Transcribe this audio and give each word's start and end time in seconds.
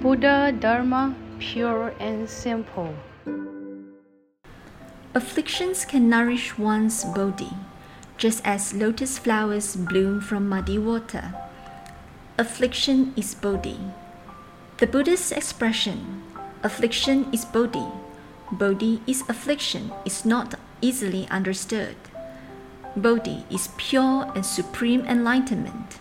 Buddha 0.00 0.52
Dharma 0.52 1.12
pure 1.40 1.92
and 1.98 2.30
simple. 2.30 2.94
Afflictions 5.12 5.84
can 5.84 6.08
nourish 6.08 6.56
one's 6.56 7.04
bodhi, 7.04 7.50
just 8.16 8.40
as 8.46 8.72
lotus 8.72 9.18
flowers 9.18 9.74
bloom 9.74 10.20
from 10.20 10.48
muddy 10.48 10.78
water. 10.78 11.34
Affliction 12.38 13.12
is 13.16 13.34
bodhi. 13.34 13.80
The 14.76 14.86
Buddhist 14.86 15.32
expression, 15.32 16.22
affliction 16.62 17.26
is 17.32 17.44
bodhi, 17.44 17.90
bodhi 18.52 19.02
is 19.04 19.24
affliction, 19.28 19.90
is 20.04 20.24
not 20.24 20.54
easily 20.80 21.26
understood. 21.28 21.96
Bodhi 22.94 23.46
is 23.50 23.70
pure 23.76 24.30
and 24.36 24.46
supreme 24.46 25.04
enlightenment. 25.06 25.98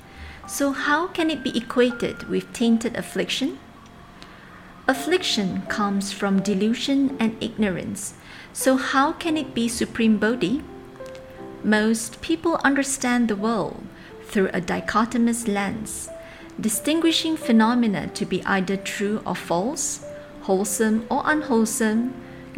So, 0.48 0.72
how 0.72 1.08
can 1.08 1.32
it 1.32 1.44
be 1.44 1.58
equated 1.58 2.30
with 2.30 2.54
tainted 2.54 2.96
affliction? 2.96 3.58
Affliction 4.90 5.64
comes 5.64 6.14
from 6.14 6.42
delusion 6.42 7.18
and 7.20 7.36
ignorance, 7.42 8.14
so 8.54 8.78
how 8.78 9.12
can 9.12 9.36
it 9.36 9.54
be 9.54 9.68
supreme 9.68 10.18
bodhi? 10.18 10.64
Most 11.62 12.22
people 12.22 12.62
understand 12.64 13.28
the 13.28 13.36
world 13.36 13.84
through 14.28 14.48
a 14.54 14.62
dichotomous 14.62 15.46
lens, 15.46 16.08
distinguishing 16.58 17.36
phenomena 17.36 18.08
to 18.14 18.26
be 18.26 18.42
either 18.46 18.78
true 18.78 19.22
or 19.26 19.36
false, 19.36 20.06
wholesome 20.44 21.06
or 21.10 21.22
unwholesome, 21.26 22.14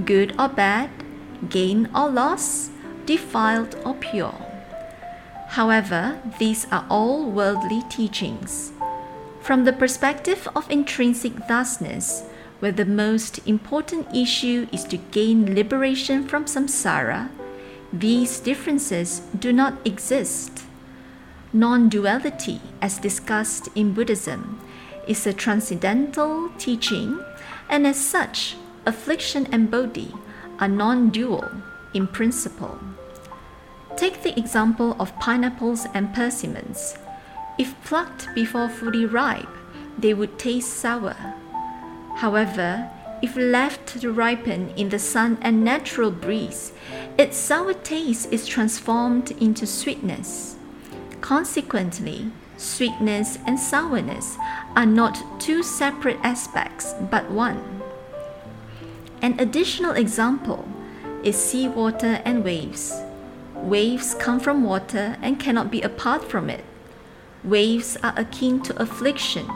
good 0.06 0.36
or 0.38 0.50
bad, 0.50 0.92
gain 1.50 1.90
or 1.96 2.12
loss, 2.12 2.70
defiled 3.08 3.76
or 3.84 3.96
pure. 3.96 4.36
However, 5.48 6.22
these 6.38 6.68
are 6.72 6.86
all 6.92 7.32
worldly 7.32 7.82
teachings. 7.90 8.72
From 9.42 9.64
the 9.64 9.74
perspective 9.74 10.48
of 10.56 10.70
intrinsic 10.70 11.34
thusness, 11.48 12.24
where 12.60 12.72
the 12.72 12.86
most 12.86 13.40
important 13.48 14.14
issue 14.16 14.68
is 14.72 14.84
to 14.86 14.98
gain 14.98 15.56
liberation 15.56 16.28
from 16.28 16.46
samsara, 16.46 17.30
these 17.92 18.40
differences 18.40 19.22
do 19.38 19.52
not 19.52 19.76
exist. 19.86 20.64
Non 21.52 21.90
duality, 21.90 22.62
as 22.82 23.00
discussed 23.00 23.70
in 23.74 23.94
Buddhism, 23.94 24.60
is 25.08 25.26
a 25.26 25.34
transcendental 25.34 26.50
teaching, 26.60 27.20
and 27.70 27.88
as 27.88 27.98
such, 27.98 28.56
affliction 28.86 29.48
and 29.52 29.72
bodhi 29.72 30.14
are 30.60 30.68
non 30.68 31.10
dual 31.10 31.50
in 31.94 32.06
principle. 32.06 32.78
Take 33.96 34.22
the 34.22 34.38
example 34.38 34.96
of 35.00 35.18
pineapples 35.20 35.88
and 35.94 36.14
persimmons. 36.14 36.96
If 37.60 37.76
plucked 37.84 38.34
before 38.34 38.70
fully 38.70 39.06
ripe, 39.06 39.50
they 39.98 40.14
would 40.14 40.40
taste 40.40 40.78
sour. 40.78 41.18
However, 42.16 42.90
if 43.22 43.36
left 43.36 44.00
to 44.00 44.14
ripen 44.14 44.70
in 44.78 44.88
the 44.88 44.98
sun 44.98 45.38
and 45.42 45.62
natural 45.62 46.10
breeze, 46.10 46.72
its 47.18 47.36
sour 47.36 47.74
taste 47.74 48.32
is 48.32 48.48
transformed 48.48 49.32
into 49.42 49.68
sweetness. 49.68 50.56
Consequently, 51.20 52.32
sweetness 52.56 53.40
and 53.46 53.60
sourness 53.60 54.38
are 54.74 54.86
not 54.86 55.22
two 55.42 55.62
separate 55.62 56.20
aspects 56.24 56.94
but 57.12 57.30
one. 57.30 57.82
An 59.22 59.38
additional 59.38 59.92
example 59.92 60.66
is 61.24 61.36
seawater 61.36 62.22
and 62.24 62.46
waves. 62.46 62.94
Waves 63.54 64.14
come 64.14 64.40
from 64.40 64.64
water 64.64 65.18
and 65.22 65.42
cannot 65.42 65.70
be 65.70 65.82
apart 65.82 66.24
from 66.24 66.50
it. 66.50 66.64
Waves 67.44 67.98
are 68.04 68.14
akin 68.18 68.62
to 68.64 68.82
affliction. 68.82 69.48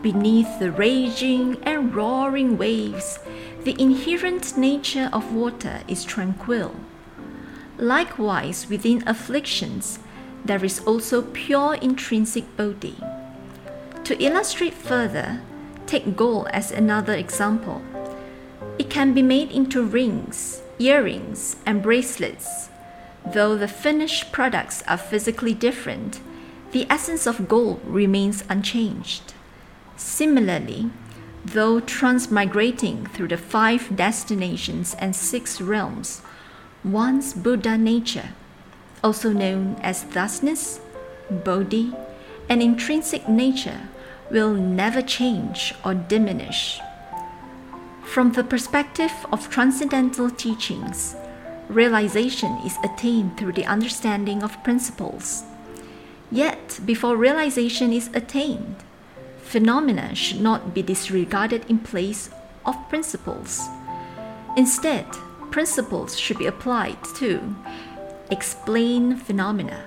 Beneath 0.00 0.58
the 0.58 0.72
raging 0.72 1.62
and 1.62 1.94
roaring 1.94 2.56
waves, 2.56 3.18
the 3.64 3.80
inherent 3.80 4.56
nature 4.56 5.10
of 5.12 5.34
water 5.34 5.82
is 5.86 6.04
tranquil. 6.04 6.74
Likewise, 7.76 8.68
within 8.68 9.06
afflictions, 9.06 9.98
there 10.44 10.64
is 10.64 10.80
also 10.80 11.22
pure 11.22 11.74
intrinsic 11.74 12.56
bodhi. 12.56 12.96
To 14.04 14.20
illustrate 14.20 14.74
further, 14.74 15.40
take 15.86 16.16
gold 16.16 16.48
as 16.50 16.72
another 16.72 17.14
example. 17.14 17.82
It 18.78 18.88
can 18.88 19.12
be 19.12 19.22
made 19.22 19.52
into 19.52 19.84
rings, 19.84 20.62
earrings, 20.78 21.56
and 21.66 21.82
bracelets. 21.82 22.70
Though 23.24 23.56
the 23.56 23.68
finished 23.68 24.32
products 24.32 24.82
are 24.88 24.96
physically 24.96 25.54
different, 25.54 26.20
the 26.72 26.86
essence 26.90 27.26
of 27.26 27.48
gold 27.48 27.80
remains 27.84 28.44
unchanged. 28.48 29.34
Similarly, 29.96 30.90
though 31.44 31.80
transmigrating 31.80 33.10
through 33.10 33.28
the 33.28 33.36
five 33.36 33.94
destinations 33.94 34.94
and 34.94 35.14
six 35.14 35.60
realms, 35.60 36.22
one's 36.82 37.34
Buddha 37.34 37.76
nature, 37.76 38.30
also 39.04 39.32
known 39.32 39.76
as 39.82 40.02
thusness, 40.04 40.80
bodhi, 41.30 41.94
and 42.48 42.62
intrinsic 42.62 43.28
nature, 43.28 43.88
will 44.30 44.54
never 44.54 45.02
change 45.02 45.74
or 45.84 45.94
diminish. 45.94 46.80
From 48.04 48.32
the 48.32 48.44
perspective 48.44 49.12
of 49.30 49.50
transcendental 49.50 50.30
teachings, 50.30 51.14
realization 51.68 52.56
is 52.64 52.76
attained 52.82 53.36
through 53.36 53.52
the 53.52 53.66
understanding 53.66 54.42
of 54.42 54.62
principles. 54.64 55.44
Yet, 56.32 56.80
before 56.86 57.14
realization 57.14 57.92
is 57.92 58.08
attained, 58.14 58.76
phenomena 59.42 60.14
should 60.14 60.40
not 60.40 60.72
be 60.72 60.80
disregarded 60.80 61.66
in 61.68 61.78
place 61.78 62.30
of 62.64 62.88
principles. 62.88 63.60
Instead, 64.56 65.04
principles 65.50 66.18
should 66.18 66.38
be 66.38 66.46
applied 66.46 66.96
to 67.16 67.54
explain 68.30 69.16
phenomena, 69.16 69.84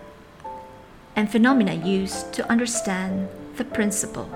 and 1.16 1.32
phenomena 1.32 1.74
used 1.74 2.32
to 2.34 2.48
understand 2.48 3.28
the 3.58 3.66
principle. 3.66 4.30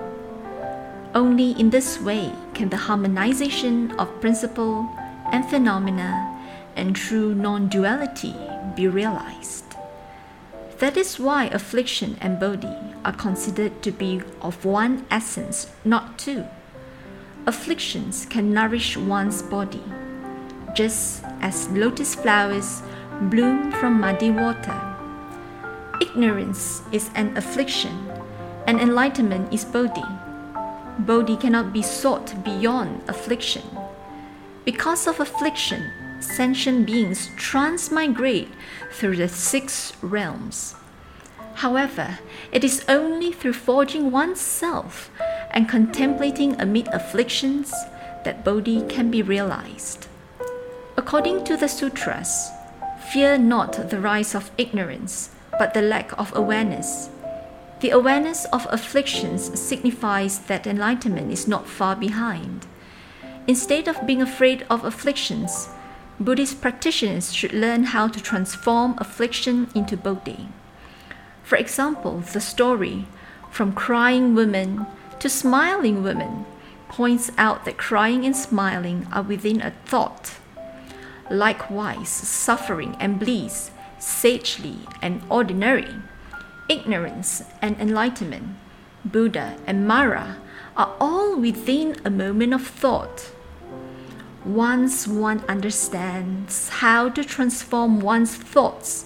Only 1.14 1.52
in 1.52 1.70
this 1.70 2.00
way 2.00 2.32
can 2.54 2.70
the 2.70 2.90
harmonization 2.90 3.92
of 3.92 4.20
principle 4.20 4.90
and 5.30 5.48
phenomena 5.48 6.26
and 6.74 6.96
true 6.96 7.36
non 7.36 7.68
duality 7.68 8.34
be 8.74 8.88
realized. 8.88 9.69
That 10.80 10.96
is 10.96 11.20
why 11.20 11.44
affliction 11.48 12.16
and 12.22 12.40
bodhi 12.40 12.74
are 13.04 13.12
considered 13.12 13.82
to 13.82 13.92
be 13.92 14.22
of 14.40 14.64
one 14.64 15.04
essence, 15.10 15.70
not 15.84 16.18
two. 16.18 16.46
Afflictions 17.44 18.24
can 18.24 18.54
nourish 18.54 18.96
one's 18.96 19.42
bodhi, 19.42 19.82
just 20.74 21.22
as 21.42 21.68
lotus 21.68 22.14
flowers 22.14 22.80
bloom 23.28 23.70
from 23.72 24.00
muddy 24.00 24.30
water. 24.30 24.80
Ignorance 26.00 26.80
is 26.92 27.10
an 27.14 27.36
affliction, 27.36 28.10
and 28.66 28.80
enlightenment 28.80 29.52
is 29.52 29.66
bodhi. 29.66 30.08
Bodhi 31.00 31.36
cannot 31.36 31.74
be 31.74 31.82
sought 31.82 32.42
beyond 32.42 33.02
affliction. 33.06 33.64
Because 34.64 35.06
of 35.06 35.20
affliction, 35.20 35.92
sentient 36.20 36.86
beings 36.86 37.30
transmigrate 37.36 38.48
through 38.92 39.16
the 39.16 39.28
six 39.28 39.92
realms. 40.02 40.74
However, 41.54 42.18
it 42.52 42.64
is 42.64 42.84
only 42.88 43.32
through 43.32 43.54
forging 43.54 44.10
oneself 44.10 45.10
and 45.50 45.68
contemplating 45.68 46.60
amid 46.60 46.88
afflictions 46.88 47.72
that 48.24 48.44
Bodhi 48.44 48.82
can 48.82 49.10
be 49.10 49.22
realized. 49.22 50.06
According 50.96 51.44
to 51.44 51.56
the 51.56 51.68
sutras, 51.68 52.50
fear 53.12 53.36
not 53.38 53.90
the 53.90 54.00
rise 54.00 54.34
of 54.34 54.50
ignorance, 54.56 55.30
but 55.58 55.74
the 55.74 55.82
lack 55.82 56.16
of 56.18 56.34
awareness. 56.36 57.10
The 57.80 57.90
awareness 57.90 58.44
of 58.52 58.66
afflictions 58.70 59.58
signifies 59.58 60.40
that 60.40 60.66
enlightenment 60.66 61.32
is 61.32 61.48
not 61.48 61.66
far 61.66 61.96
behind. 61.96 62.66
Instead 63.46 63.88
of 63.88 64.06
being 64.06 64.22
afraid 64.22 64.64
of 64.70 64.84
afflictions, 64.84 65.68
Buddhist 66.20 66.60
practitioners 66.60 67.32
should 67.32 67.54
learn 67.54 67.84
how 67.84 68.06
to 68.06 68.20
transform 68.20 68.94
affliction 68.98 69.68
into 69.74 69.96
bodhi. 69.96 70.48
For 71.42 71.56
example, 71.56 72.20
the 72.20 72.42
story 72.42 73.06
From 73.50 73.72
Crying 73.72 74.34
Women 74.34 74.84
to 75.18 75.30
Smiling 75.30 76.02
Women 76.02 76.44
points 76.90 77.32
out 77.38 77.64
that 77.64 77.78
crying 77.78 78.26
and 78.26 78.36
smiling 78.36 79.06
are 79.10 79.22
within 79.22 79.62
a 79.62 79.70
thought. 79.86 80.34
Likewise, 81.30 82.10
suffering 82.10 82.96
and 83.00 83.18
bliss, 83.18 83.70
sagely 83.98 84.80
and 85.00 85.22
ordinary, 85.30 85.94
ignorance 86.68 87.44
and 87.62 87.80
enlightenment, 87.80 88.56
Buddha 89.06 89.56
and 89.66 89.88
Mara 89.88 90.36
are 90.76 90.94
all 91.00 91.36
within 91.40 91.96
a 92.04 92.10
moment 92.10 92.52
of 92.52 92.66
thought. 92.66 93.32
Once 94.44 95.06
one 95.06 95.44
understands 95.48 96.70
how 96.80 97.08
to 97.10 97.22
transform 97.22 98.00
one's 98.00 98.34
thoughts, 98.34 99.04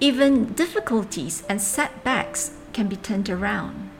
even 0.00 0.52
difficulties 0.54 1.44
and 1.48 1.62
setbacks 1.62 2.50
can 2.72 2.88
be 2.88 2.96
turned 2.96 3.30
around. 3.30 3.90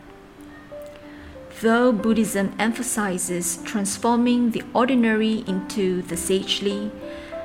though 1.63 1.91
Buddhism 1.91 2.53
emphasizes 2.59 3.59
transforming 3.65 4.51
the 4.51 4.63
ordinary 4.75 5.45
into 5.47 6.03
the 6.03 6.17
sagely 6.17 6.91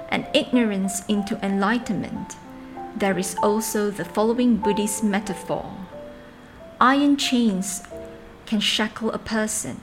and 0.09 0.27
ignorance 0.33 1.05
into 1.07 1.39
enlightenment, 1.45 2.35
there 2.95 3.17
is 3.17 3.35
also 3.41 3.89
the 3.89 4.03
following 4.03 4.57
Buddhist 4.57 5.03
metaphor 5.03 5.81
Iron 6.81 7.15
chains 7.15 7.83
can 8.47 8.59
shackle 8.59 9.11
a 9.11 9.19
person, 9.19 9.79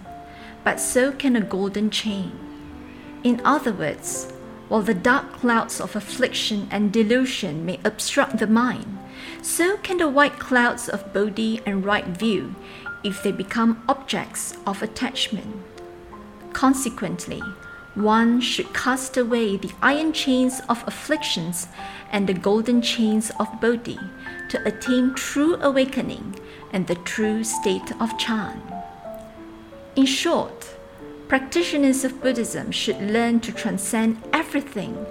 but 0.64 0.80
so 0.80 1.12
can 1.12 1.36
a 1.36 1.40
golden 1.40 1.90
chain. 1.90 2.32
In 3.24 3.40
other 3.44 3.72
words, 3.72 4.32
while 4.68 4.82
the 4.82 4.94
dark 4.94 5.32
clouds 5.32 5.80
of 5.80 5.96
affliction 5.96 6.68
and 6.70 6.92
delusion 6.92 7.64
may 7.64 7.80
obstruct 7.84 8.38
the 8.38 8.46
mind, 8.46 8.98
so 9.42 9.76
can 9.78 9.98
the 9.98 10.08
white 10.08 10.38
clouds 10.38 10.88
of 10.88 11.12
bodhi 11.12 11.60
and 11.66 11.84
right 11.84 12.06
view 12.06 12.54
if 13.02 13.22
they 13.22 13.32
become 13.32 13.82
objects 13.88 14.56
of 14.66 14.82
attachment. 14.82 15.56
Consequently, 16.52 17.42
one 17.94 18.40
should 18.40 18.72
cast 18.72 19.16
away 19.16 19.56
the 19.56 19.72
iron 19.82 20.12
chains 20.12 20.60
of 20.68 20.84
afflictions 20.86 21.66
and 22.12 22.26
the 22.26 22.34
golden 22.34 22.80
chains 22.80 23.30
of 23.40 23.60
bodhi 23.60 23.98
to 24.50 24.68
attain 24.68 25.14
true 25.14 25.56
awakening 25.60 26.36
and 26.72 26.86
the 26.86 26.94
true 26.94 27.42
state 27.42 27.90
of 28.00 28.16
Chan. 28.18 28.62
In 29.96 30.06
short, 30.06 30.77
practitioners 31.28 32.04
of 32.04 32.22
Buddhism 32.22 32.72
should 32.72 33.00
learn 33.02 33.38
to 33.40 33.52
transcend 33.52 34.16
everything 34.32 35.06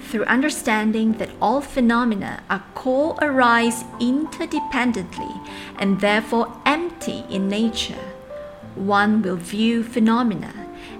through 0.00 0.24
understanding 0.24 1.12
that 1.14 1.30
all 1.40 1.60
phenomena 1.60 2.42
are 2.50 2.64
co 2.74 3.16
arise 3.22 3.84
interdependently 4.00 5.40
and 5.78 6.00
therefore 6.00 6.60
empty 6.66 7.24
in 7.30 7.48
nature. 7.48 8.04
One 8.74 9.22
will 9.22 9.36
view 9.36 9.84
phenomena 9.84 10.52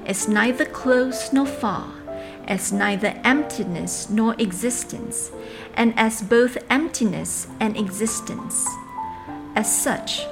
as 0.07 0.29
neither 0.29 0.65
close 0.65 1.33
nor 1.33 1.47
far, 1.47 1.93
as 2.47 2.73
neither 2.73 3.21
emptiness 3.25 4.09
nor 4.09 4.37
existence, 4.39 5.33
and 5.75 5.93
as 5.97 6.23
both 6.23 6.57
emptiness 6.71 7.49
and 7.59 7.77
existence. 7.77 8.67
As 9.57 9.83
such, 9.83 10.25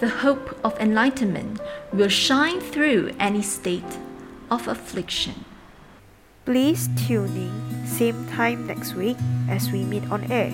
the 0.00 0.08
hope 0.08 0.58
of 0.64 0.78
enlightenment 0.78 1.60
will 1.92 2.08
shine 2.08 2.60
through 2.60 3.14
any 3.18 3.42
state 3.42 3.98
of 4.50 4.68
affliction. 4.68 5.44
Please 6.44 6.88
tune 6.96 7.36
in 7.36 7.86
same 7.86 8.26
time 8.28 8.66
next 8.66 8.94
week 8.94 9.16
as 9.48 9.70
we 9.70 9.84
meet 9.84 10.10
on 10.10 10.30
air. 10.30 10.52